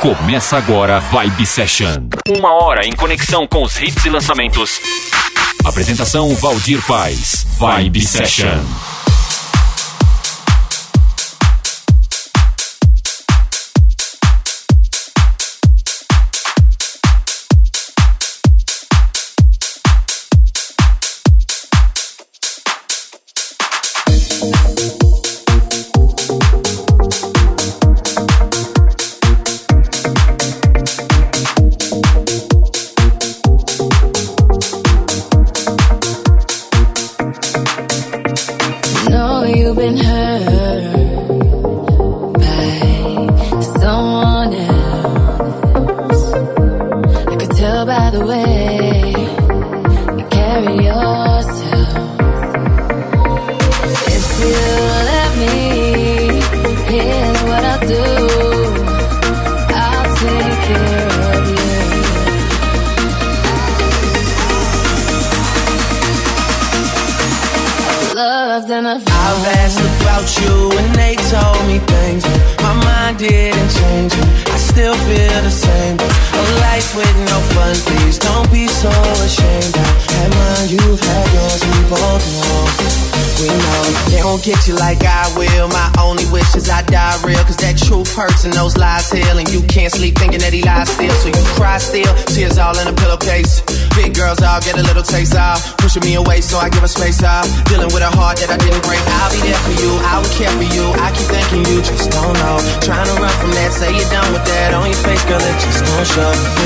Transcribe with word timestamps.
Começa 0.00 0.56
agora 0.56 0.98
Vibe 0.98 1.44
Session. 1.44 2.08
Uma 2.26 2.54
hora 2.54 2.86
em 2.86 2.92
conexão 2.92 3.46
com 3.46 3.62
os 3.62 3.78
hits 3.78 4.02
e 4.06 4.08
lançamentos. 4.08 4.80
Apresentação 5.62 6.34
Valdir 6.36 6.80
Paz. 6.86 7.46
Vibe 7.58 8.00
Session. 8.00 8.64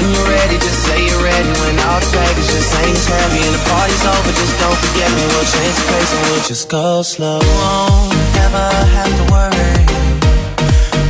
When 0.04 0.12
you're 0.12 0.28
ready, 0.28 0.58
just 0.58 0.84
say 0.84 1.00
you're 1.06 1.24
ready. 1.24 1.48
When 1.64 1.80
all 1.88 1.98
the 1.98 2.10
baggage 2.12 2.44
just 2.52 2.76
ain't 2.76 3.04
heavy 3.08 3.40
and 3.40 3.54
the 3.56 3.64
party's 3.72 4.04
over, 4.04 4.32
just 4.36 4.60
don't 4.60 4.76
forget 4.76 5.08
me. 5.16 5.24
We'll 5.32 5.48
change 5.48 5.76
the 5.80 5.86
pace 5.88 6.12
and 6.12 6.22
we'll 6.28 6.44
just 6.44 6.68
go 6.68 7.00
slow. 7.00 7.40
You 7.40 7.48
won't 7.64 8.36
ever 8.44 8.68
have 9.00 9.12
to 9.16 9.24
worry. 9.32 9.72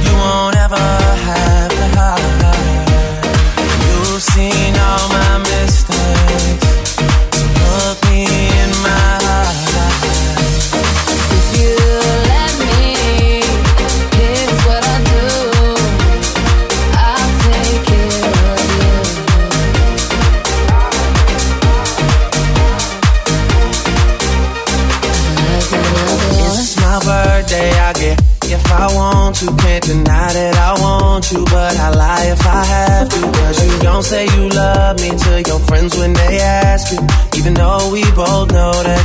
You 0.06 0.12
won't 0.14 0.54
ever 0.54 1.03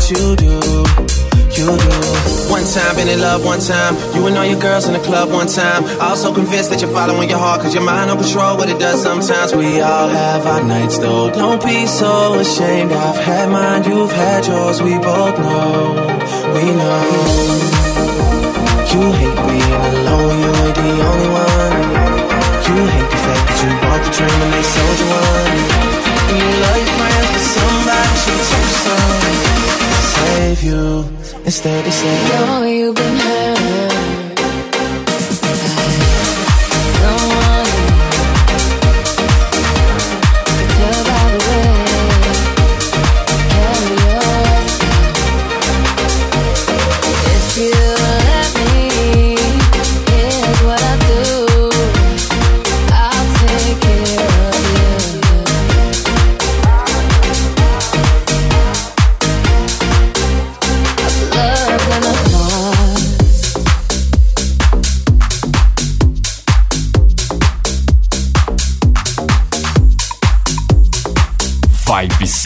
you 0.09 0.35
do. 0.35 0.55
You 1.53 1.69
do. 1.77 1.95
One 2.49 2.65
time, 2.65 2.95
been 2.95 3.09
in 3.09 3.21
love 3.21 3.45
one 3.45 3.59
time. 3.59 3.95
You 4.15 4.25
and 4.27 4.37
all 4.37 4.45
your 4.45 4.59
girls 4.59 4.87
in 4.87 4.93
the 4.93 4.99
club 4.99 5.29
one 5.31 5.47
time. 5.47 5.83
Also 6.01 6.33
convinced 6.33 6.71
that 6.71 6.81
you're 6.81 6.91
following 6.91 7.29
your 7.29 7.37
heart, 7.37 7.61
cause 7.61 7.73
your 7.75 7.83
mind 7.83 8.09
on 8.09 8.17
control 8.17 8.57
what 8.57 8.69
it 8.69 8.79
does 8.79 9.01
sometimes. 9.03 9.53
We 9.53 9.81
all 9.81 10.09
have 10.09 10.45
our 10.47 10.63
nights 10.63 10.97
though. 10.97 11.29
Don't 11.31 11.63
be 11.63 11.85
so 11.85 12.39
ashamed. 12.39 12.91
I've 12.91 13.17
had 13.17 13.49
mine, 13.49 13.83
you've 13.83 14.11
had 14.11 14.47
yours. 14.47 14.81
We 14.81 14.97
both 14.97 15.37
know. 15.37 15.93
We 16.55 16.65
know. 16.79 17.69
You 18.89 19.01
hate 19.13 19.39
being 19.45 19.83
alone, 19.93 20.39
you 20.43 20.51
ain't 20.63 20.75
the 20.75 20.91
only 21.09 21.29
one. 21.29 21.75
You 22.65 22.77
hate 22.93 23.09
the 23.13 23.19
fact 23.25 23.43
that 23.47 23.57
you 23.61 23.69
bought 23.83 24.01
the 24.05 24.11
dream 24.17 24.41
and 24.41 24.53
they 24.53 24.63
sold 24.63 24.99
you 24.99 25.07
one. 25.13 25.18
Instead 31.49 31.83
he 31.83 31.89
said, 31.89 32.45
No, 32.45 32.61
you've 32.61 32.93
been 32.93 33.15
hurt. 33.15 33.38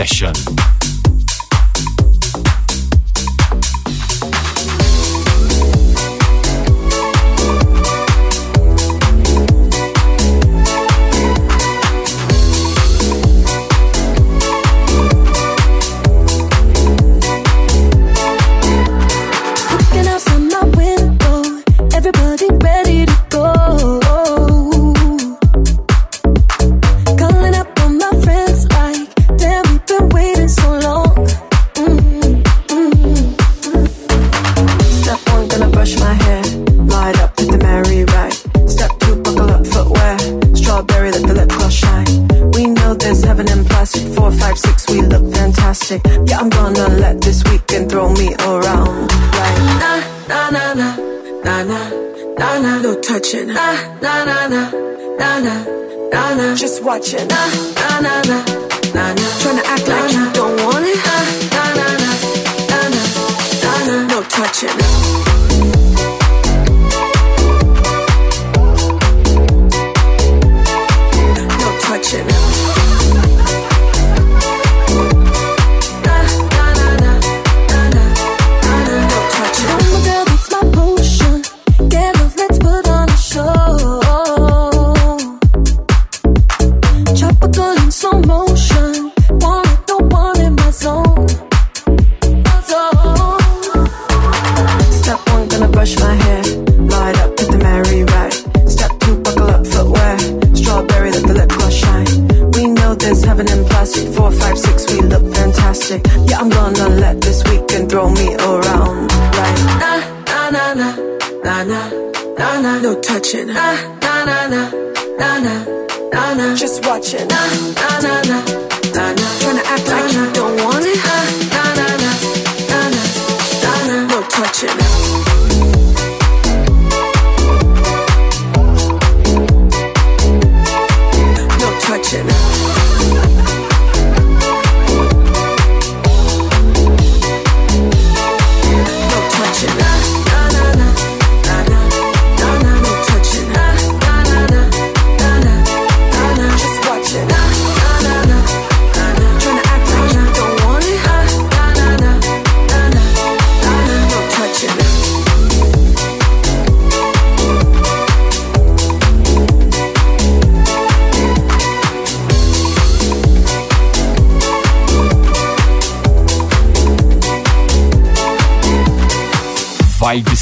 Session. 0.06 0.63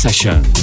Session. 0.02 0.61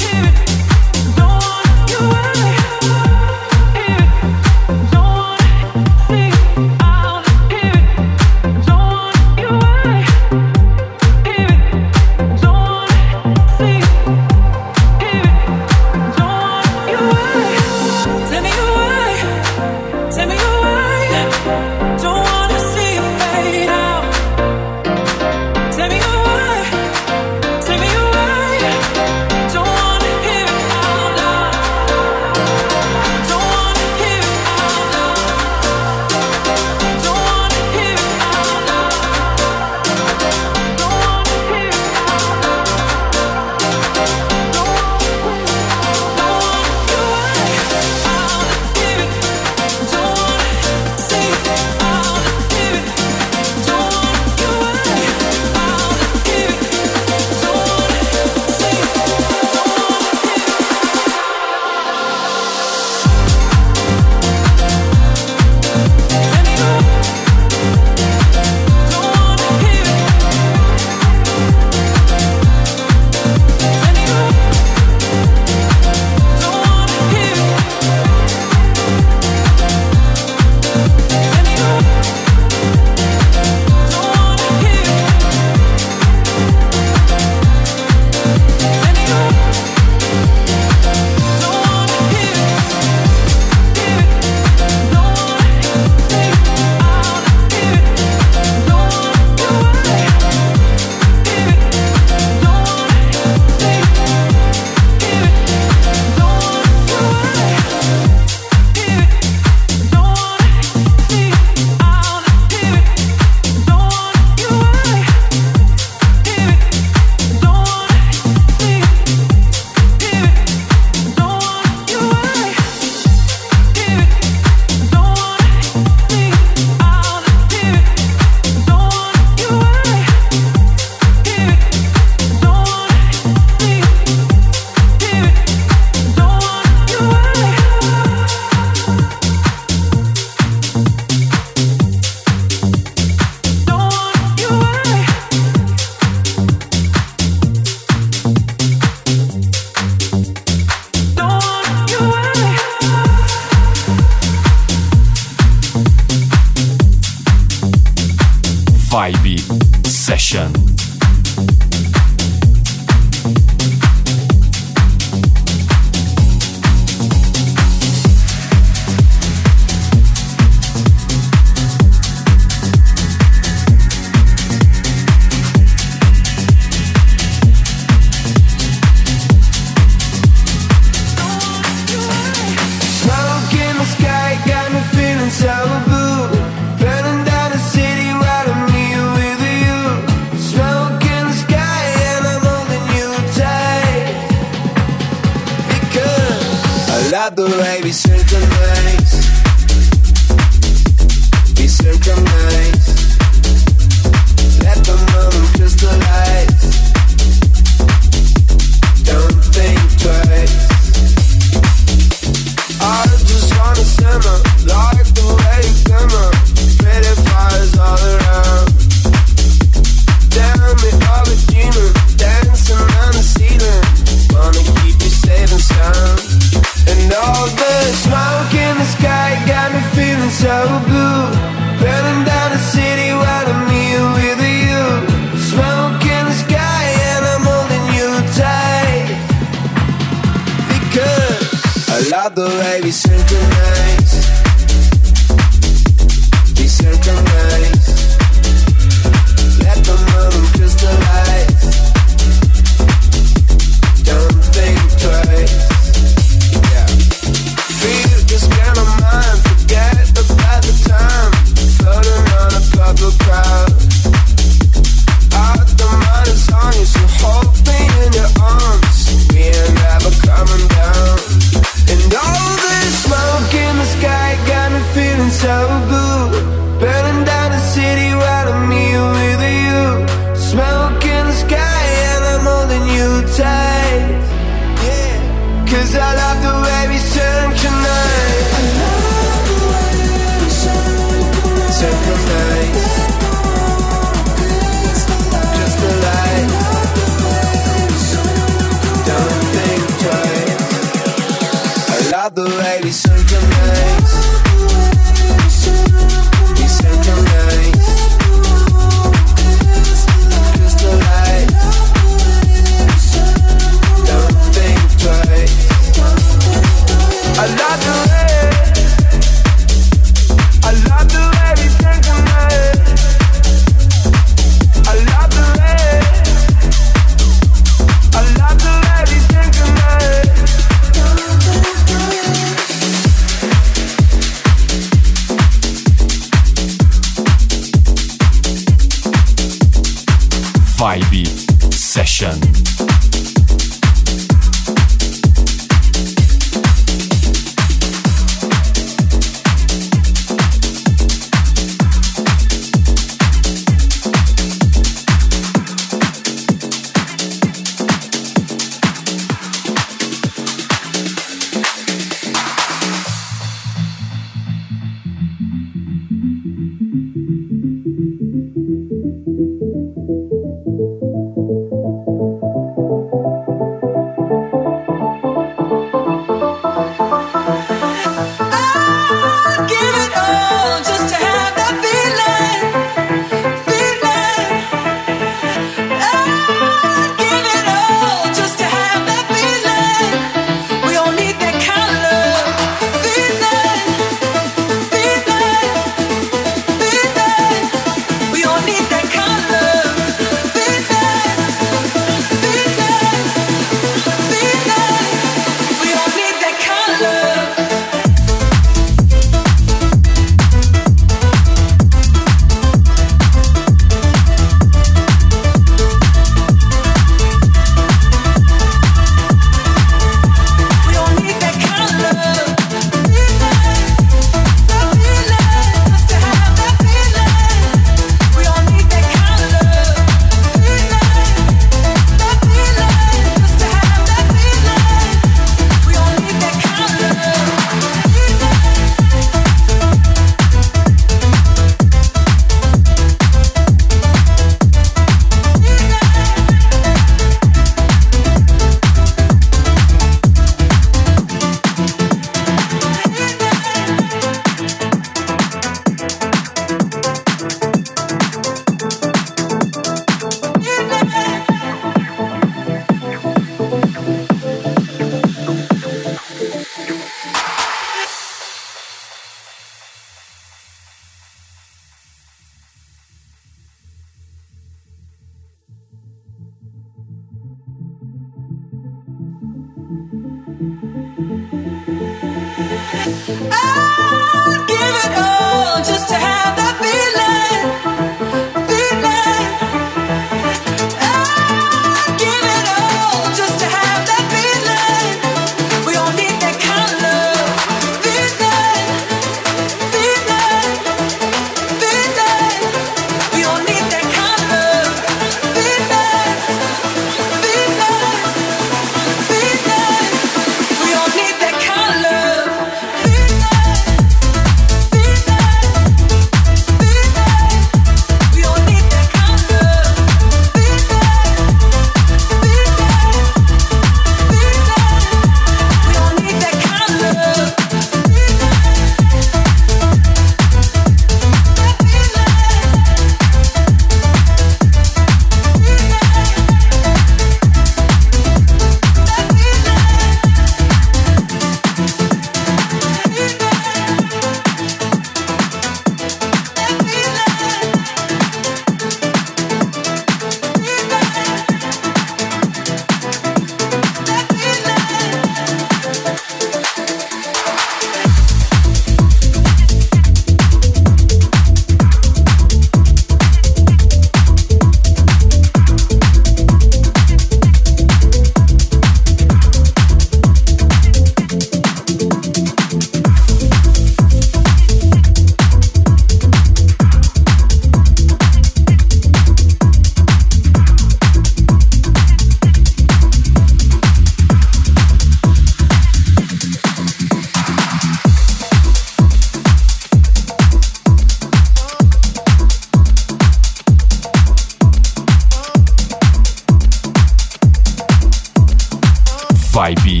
vibey 599.52 600.00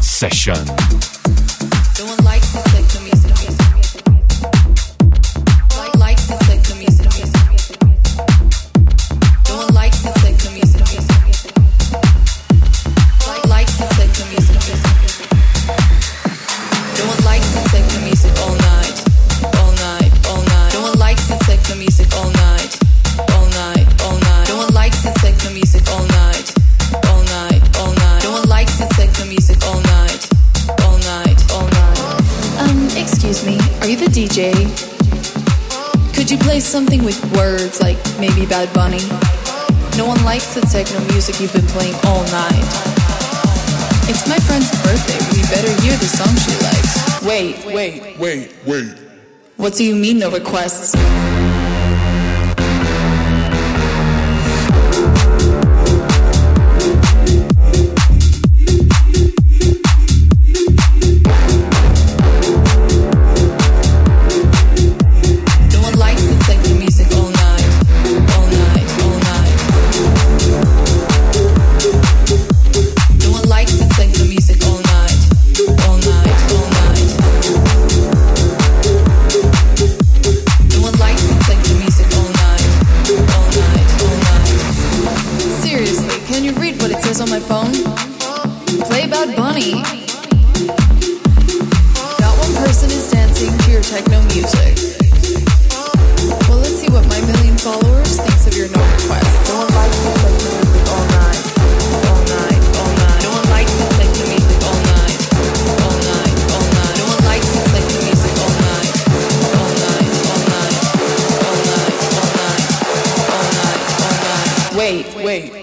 session. 0.00 1.11
playing 37.02 37.04
with 37.04 37.36
words 37.36 37.80
like 37.80 37.98
maybe 38.18 38.46
Bad 38.46 38.72
Bunny. 38.72 39.00
No 39.96 40.06
one 40.06 40.22
likes 40.24 40.54
the 40.54 40.60
techno 40.62 41.00
music 41.12 41.40
you've 41.40 41.52
been 41.52 41.66
playing 41.66 41.94
all 42.04 42.22
night. 42.24 42.64
It's 44.08 44.28
my 44.28 44.38
friend's 44.38 44.70
birthday. 44.82 45.18
We 45.34 45.42
better 45.42 45.70
hear 45.82 45.96
the 45.96 46.06
song 46.06 46.34
she 46.36 46.54
likes. 46.62 47.22
Wait, 47.22 47.74
wait, 47.74 48.18
wait, 48.18 48.56
wait. 48.66 48.98
What 49.56 49.74
do 49.74 49.84
you 49.84 49.94
mean 49.94 50.18
no 50.18 50.30
requests? 50.30 50.94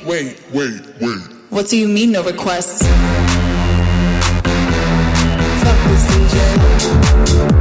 wait, 0.10 0.42
wait, 0.52 0.82
wait. 1.00 1.22
What 1.52 1.68
do 1.68 1.78
you 1.78 1.88
mean 1.88 2.12
no 2.14 2.24
requests? 2.24 2.82
Fuck 5.62 5.80
this 5.88 6.04
DJ. 6.10 7.59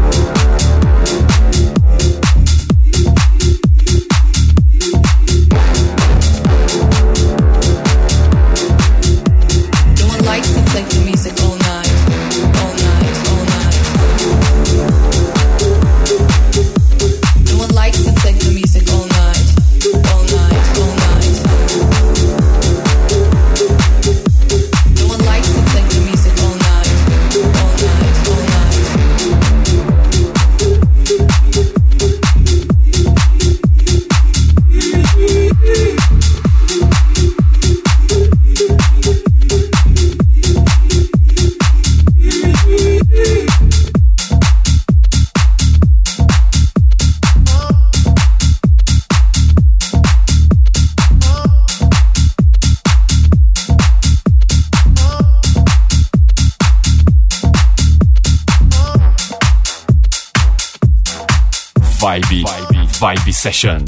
Session. 63.38 63.84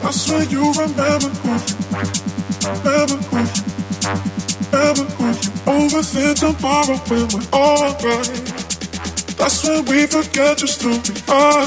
I 0.00 0.10
swear 0.10 0.44
you 0.44 0.72
remember 0.72 1.28
who 1.28 1.58
That's 9.48 9.66
when 9.66 9.82
we 9.86 10.06
forget 10.06 10.58
just 10.58 10.82
who 10.82 10.90
we 10.90 11.22
are. 11.32 11.64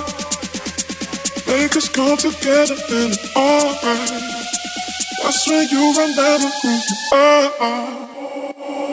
Make 1.47 1.75
us 1.75 1.89
come 1.89 2.15
together 2.15 2.75
and 2.77 3.09
it's 3.09 3.35
alright. 3.35 4.21
That's 5.23 5.47
when 5.49 5.67
you 5.67 5.89
remember 5.89 6.45
who 6.61 6.69
you 6.69 7.09
are. 7.11 7.49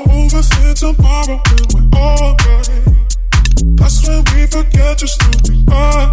Overthink 0.08 0.78
tomorrow 0.80 1.36
when 1.36 1.90
we're 1.92 1.98
alright. 2.00 2.68
That's 3.76 4.08
when 4.08 4.24
we 4.32 4.46
forget 4.46 4.96
just 4.96 5.20
who 5.20 5.32
we 5.52 5.66
are. 5.70 6.10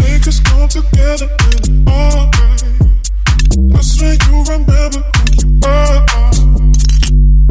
Make 0.00 0.28
us 0.28 0.38
come 0.38 0.68
together 0.68 1.30
and 1.32 1.54
it's 1.56 1.70
alright. 1.88 2.62
That's 3.72 4.02
when 4.02 4.18
you 4.28 4.44
remember 4.52 5.00
who 5.00 5.48
you 5.48 5.60
are. 5.64 6.04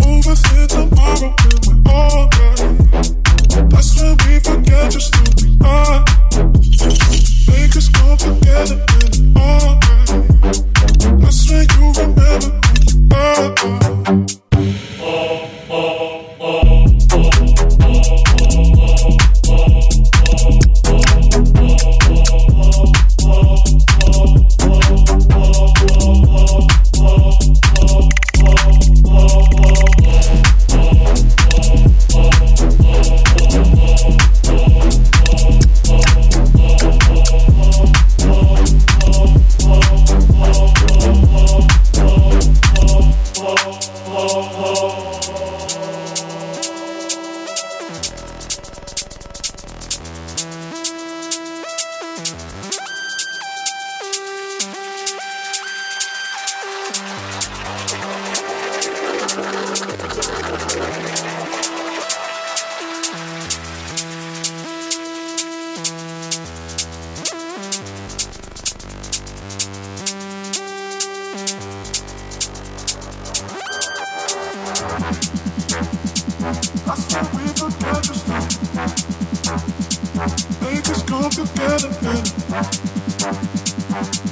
Overthink 0.05 0.67
tomorrow 0.69 1.33
when 1.33 1.83
we're 1.83 1.91
alright. 1.91 3.20
That's 3.51 4.01
when 4.01 4.17
we 4.25 4.39
forget 4.39 4.91
just 4.91 5.15
who 5.15 5.23
we 5.41 5.57
are. 5.65 6.05
Make 7.49 7.75
us 7.75 7.89
come 7.89 8.17
together 8.17 8.91
when 11.51 11.67
you 11.75 11.91
remember 11.99 12.51
who 13.59 13.71
you 14.61 15.03
are. 15.03 15.30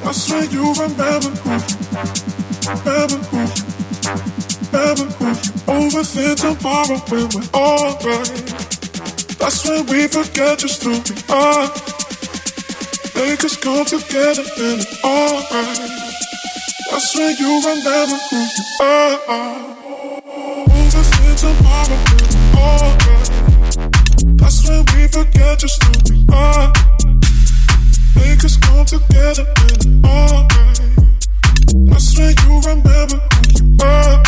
That's 0.10 0.26
when 0.32 0.50
you 0.50 0.74
remember 0.74 1.30
who 1.30 1.54
you, 1.54 2.02
remember 2.66 3.22
who 3.30 3.46
remember 4.74 5.06
who 5.06 5.30
overthink 5.70 6.42
tomorrow 6.42 6.98
when 7.10 7.30
we're 7.30 7.46
alright. 7.54 8.42
That's 9.38 9.70
when 9.70 9.86
we 9.86 10.08
forget 10.08 10.58
just 10.58 10.82
who 10.84 10.94
we 10.94 11.16
are. 11.30 11.70
Make 13.14 13.44
us 13.44 13.56
come 13.58 13.86
together 13.86 14.42
and 14.58 14.82
it's 14.82 15.04
alright. 15.04 15.78
That's 16.90 17.16
when 17.16 17.38
you 17.38 17.62
remember 17.70 18.18
who 18.32 18.40
you 18.42 18.64
are. 18.90 19.62
Overthink 20.74 21.38
tomorrow 21.38 21.98
when 22.10 22.26
we're 22.26 22.58
alright. 22.58 23.30
That's 24.40 24.68
when 24.68 24.82
we 24.96 25.08
forget 25.08 25.60
just 25.60 25.84
who 25.84 25.92
we 26.10 26.26
are. 26.34 26.74
Us 28.42 28.56
come 28.58 28.86
together. 28.86 29.46
That's 31.90 32.18
when 32.18 32.34
you 32.40 32.60
remember 32.62 33.00
who 33.06 33.18
you 33.52 33.78
are. 33.84 34.24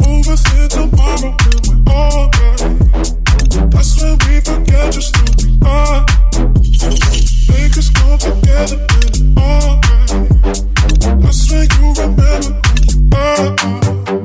Overthink 0.00 0.68
tomorrow 0.70 1.32
we're 1.68 1.82
alright. 1.92 2.68
That's 3.70 3.92
when 4.00 4.14
we 4.26 4.40
forget 4.40 4.92
just 4.92 5.16
who 5.16 5.24
we 5.38 5.48
are. 5.66 6.06
Come 7.94 8.18
together. 8.18 8.78
That's 11.20 11.42
when 11.50 11.66
you 11.70 11.86
remember 11.92 12.32
who 12.42 12.52
you 12.88 13.00
are. 13.14 14.21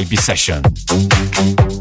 Vibe 0.00 0.16
Session. 0.16 1.79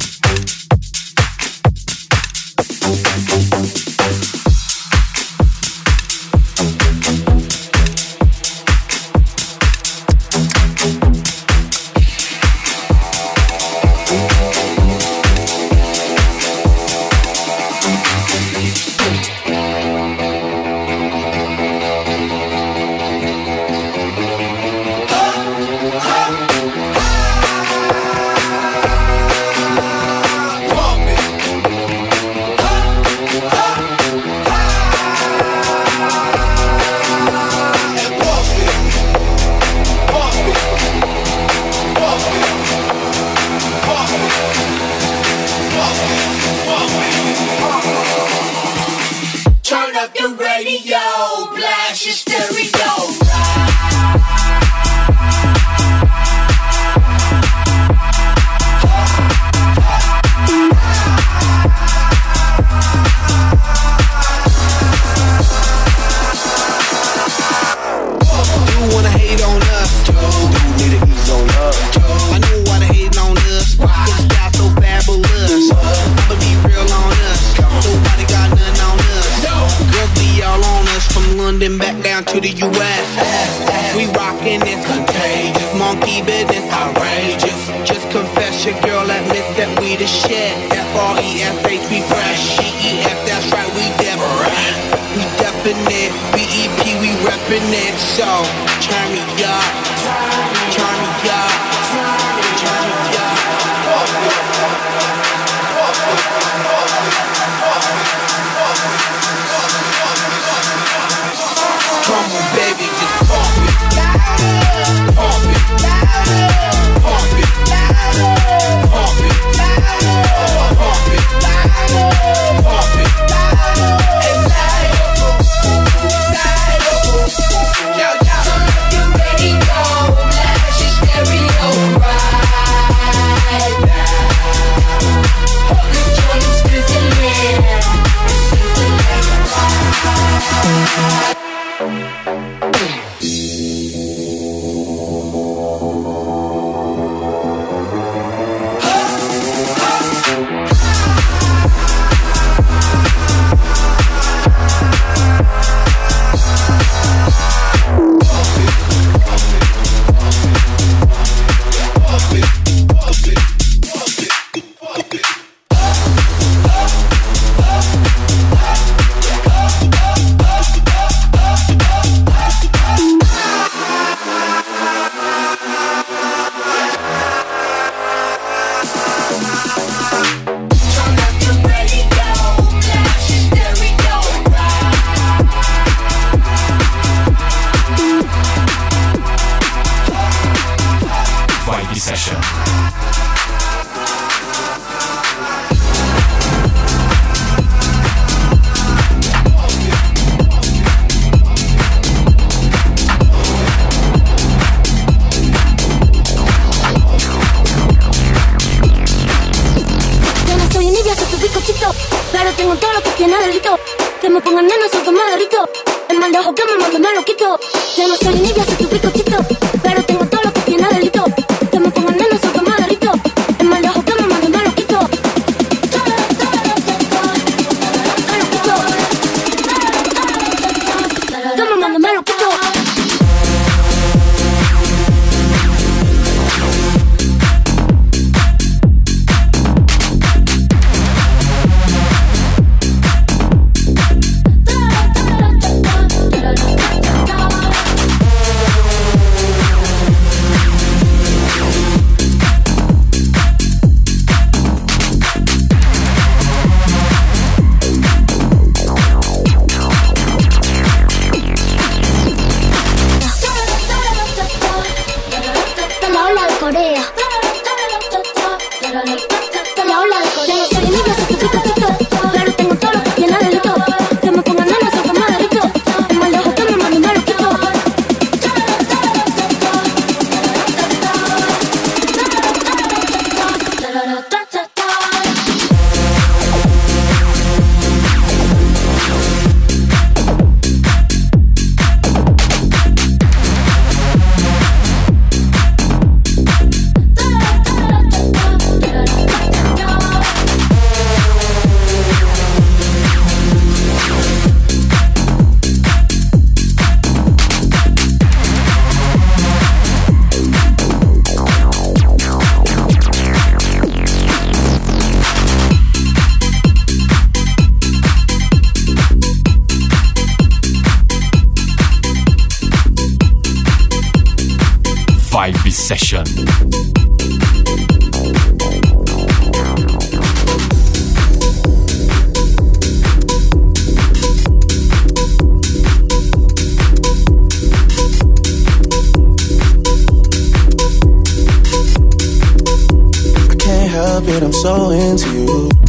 It, 344.27 344.43
I'm 344.43 344.51
so 344.51 344.89
into 344.89 345.29
you. 345.29 345.88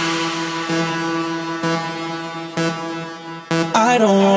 I 3.91 3.97
don't 3.97 4.30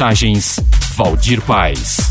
mensagens 0.00 0.58
Valdir 0.96 1.42
Paz. 1.42 2.09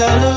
Tell 0.00 0.20
her. 0.20 0.29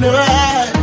Can't 0.00 0.79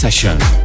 Session. 0.00 0.59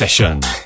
Session. 0.00 0.59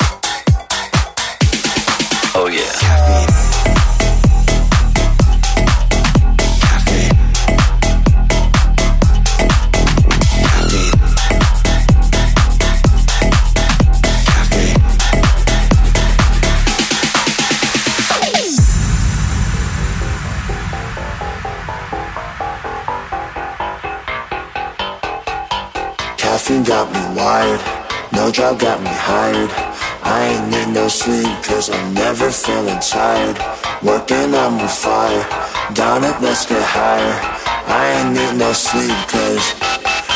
Never 31.92 32.30
feeling 32.30 32.80
tired. 32.80 33.38
Working 33.82 34.34
on 34.34 34.54
my 34.54 34.66
fire, 34.66 35.26
down 35.74 36.04
it, 36.04 36.20
let's 36.20 36.46
get 36.46 36.62
higher. 36.62 37.18
I 37.66 38.00
ain't 38.00 38.12
need 38.16 38.38
no 38.38 38.52
sleep 38.52 38.96
cause, 39.08 39.54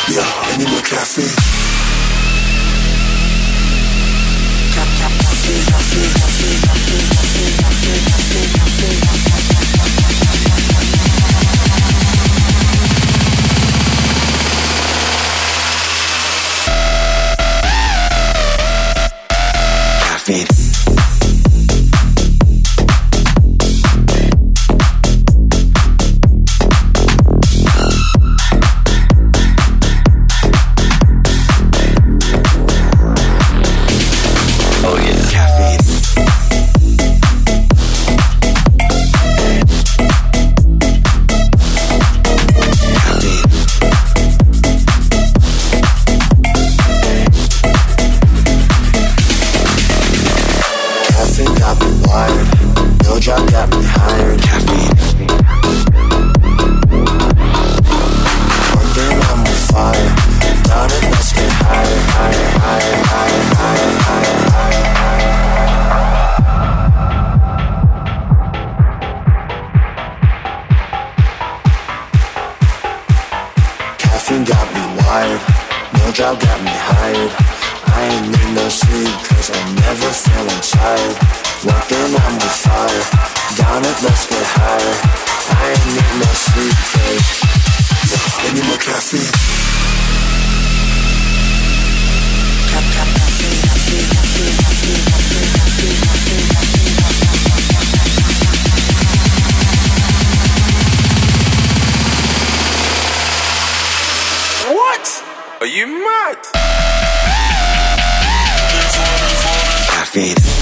yo, 0.09 0.21
I 0.21 0.57
need 0.57 0.69
more 0.69 0.81
caffeine. 0.81 1.58
Are 105.61 105.67
you 105.67 105.87
mad? 105.87 106.37
I 109.91 110.05
feel. 110.09 110.58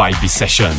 Vibe 0.00 0.30
Session. 0.30 0.72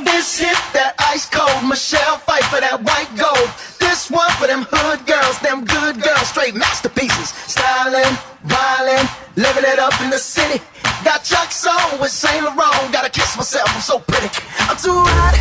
This 0.00 0.40
hit 0.40 0.56
that 0.72 0.96
ice 0.96 1.28
cold, 1.28 1.60
Michelle 1.68 2.16
Pfeiffer 2.24 2.56
that 2.56 2.80
white 2.80 3.12
gold. 3.20 3.52
This 3.76 4.08
one 4.08 4.32
for 4.40 4.48
them 4.48 4.64
hood 4.64 5.04
girls, 5.04 5.36
them 5.44 5.68
good 5.68 6.00
girls, 6.00 6.24
straight 6.24 6.56
masterpieces. 6.56 7.36
Styling, 7.44 8.16
violin, 8.48 9.04
living 9.36 9.68
it 9.68 9.76
up 9.76 9.92
in 10.00 10.08
the 10.08 10.16
city. 10.16 10.64
Got 11.04 11.20
Chuck's 11.20 11.60
on 11.68 12.00
with 12.00 12.08
Saint 12.08 12.48
Laurent, 12.48 12.96
gotta 12.96 13.12
kiss 13.12 13.36
myself, 13.36 13.68
I'm 13.76 13.84
so 13.84 14.00
pretty. 14.08 14.32
I'm 14.64 14.80
too 14.80 14.96
hot. 14.96 15.36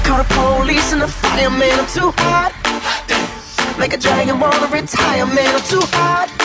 Call 0.08 0.24
the 0.24 0.28
police 0.32 0.96
and 0.96 1.04
the 1.04 1.12
fireman, 1.12 1.76
I'm 1.76 1.88
too 1.92 2.08
hot. 2.24 2.56
Make 3.76 3.92
a 3.92 4.00
dragon 4.00 4.40
wanna 4.40 4.64
retire, 4.72 5.28
man, 5.28 5.60
I'm 5.60 5.64
too 5.68 5.84
hot. 5.92 6.35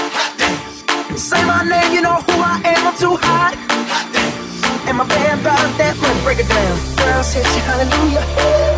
Break 6.32 6.48
it 6.48 6.48
down. 6.48 6.80
Girl, 6.96 7.24
said 7.24 7.44
you 7.44 7.62
hallelujah. 7.68 8.24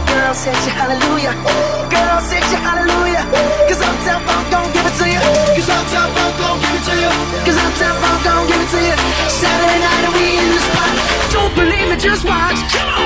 Girl, 0.09 0.33
said 0.33 0.57
you 0.65 0.73
hallelujah. 0.73 1.37
Girl, 1.85 2.19
said 2.25 2.41
you 2.49 2.57
hallelujah. 2.57 3.29
Cause 3.69 3.77
Uptown 3.77 4.25
Funk 4.25 4.49
gon' 4.49 4.73
give 4.73 4.81
it 4.89 4.95
to 4.97 5.05
you. 5.05 5.21
Cause 5.53 5.69
Uptown 5.69 6.09
Funk 6.17 6.33
gon' 6.41 6.57
give 6.57 6.73
it 6.73 6.83
to 6.89 6.95
you. 6.97 7.11
Cause 7.45 7.57
Uptown 7.61 7.95
Funk 8.01 8.23
gon' 8.25 8.47
give 8.47 8.57
it 8.57 8.69
to 8.73 8.79
you. 8.81 8.95
Saturday 9.29 9.79
night 9.85 10.01
and 10.01 10.13
we 10.17 10.25
in 10.41 10.49
the 10.49 10.61
spot. 10.65 10.93
Don't 11.29 11.53
believe 11.53 11.89
me, 11.93 11.95
just 12.01 12.25
watch. 12.25 12.57
Come 12.73 12.89
on. 12.89 13.02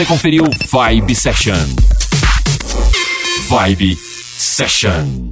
Você 0.00 0.06
conferiu 0.06 0.44
Vibe 0.72 1.14
Session. 1.14 1.52
Vibe 3.50 3.98
Session. 4.38 5.29